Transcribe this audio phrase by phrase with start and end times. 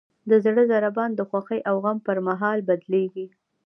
[0.29, 3.25] د زړه ضربان د خوښۍ او غم پر مهال بدلېږي.